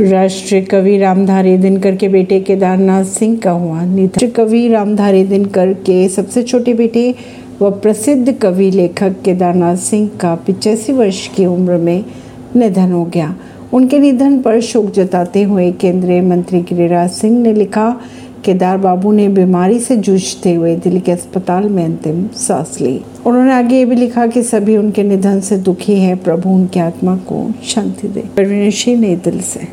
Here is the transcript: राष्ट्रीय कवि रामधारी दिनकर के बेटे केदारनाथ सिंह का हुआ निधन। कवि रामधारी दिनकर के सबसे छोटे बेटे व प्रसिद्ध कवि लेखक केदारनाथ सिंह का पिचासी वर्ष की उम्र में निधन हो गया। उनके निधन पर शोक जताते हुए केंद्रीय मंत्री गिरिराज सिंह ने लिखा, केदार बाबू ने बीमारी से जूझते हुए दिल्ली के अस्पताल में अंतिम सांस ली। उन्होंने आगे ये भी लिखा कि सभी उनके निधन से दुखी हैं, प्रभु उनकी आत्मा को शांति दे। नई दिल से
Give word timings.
राष्ट्रीय 0.00 0.62
कवि 0.62 0.98
रामधारी 0.98 1.56
दिनकर 1.58 1.96
के 1.96 2.08
बेटे 2.08 2.40
केदारनाथ 2.40 3.04
सिंह 3.04 3.38
का 3.38 3.50
हुआ 3.50 3.84
निधन। 3.84 4.28
कवि 4.28 4.68
रामधारी 4.68 5.24
दिनकर 5.24 5.72
के 5.72 6.08
सबसे 6.08 6.42
छोटे 6.42 6.74
बेटे 6.74 7.14
व 7.62 7.70
प्रसिद्ध 7.70 8.32
कवि 8.32 8.70
लेखक 8.70 9.14
केदारनाथ 9.24 9.76
सिंह 9.76 10.10
का 10.20 10.34
पिचासी 10.34 10.92
वर्ष 10.92 11.28
की 11.28 11.46
उम्र 11.46 11.76
में 11.76 12.04
निधन 12.56 12.92
हो 12.92 13.04
गया। 13.04 13.36
उनके 13.72 13.98
निधन 13.98 14.38
पर 14.38 14.60
शोक 14.60 14.90
जताते 14.90 15.42
हुए 15.42 15.72
केंद्रीय 15.72 16.20
मंत्री 16.20 16.60
गिरिराज 16.60 17.10
सिंह 17.10 17.40
ने 17.40 17.52
लिखा, 17.52 18.00
केदार 18.44 18.78
बाबू 18.78 19.12
ने 19.12 19.28
बीमारी 19.28 19.78
से 19.80 19.96
जूझते 19.96 20.54
हुए 20.54 20.76
दिल्ली 20.76 21.00
के 21.00 21.12
अस्पताल 21.12 21.68
में 21.68 21.84
अंतिम 21.84 22.28
सांस 22.28 22.78
ली। 22.80 23.00
उन्होंने 23.26 23.52
आगे 23.52 23.76
ये 23.76 23.84
भी 23.84 23.96
लिखा 23.96 24.26
कि 24.26 24.42
सभी 24.42 24.76
उनके 24.76 25.02
निधन 25.02 25.40
से 25.40 25.56
दुखी 25.56 25.94
हैं, 25.94 26.16
प्रभु 26.16 26.50
उनकी 26.50 26.80
आत्मा 26.80 27.16
को 27.16 27.52
शांति 27.64 28.08
दे। 28.08 28.96
नई 28.96 29.16
दिल 29.16 29.40
से 29.40 29.66